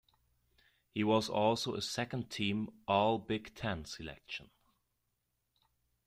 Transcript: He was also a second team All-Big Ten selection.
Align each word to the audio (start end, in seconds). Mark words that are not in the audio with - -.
He 0.95 1.03
was 1.03 1.29
also 1.29 1.75
a 1.75 1.81
second 1.83 2.31
team 2.31 2.71
All-Big 2.87 3.53
Ten 3.53 3.85
selection. 3.85 4.49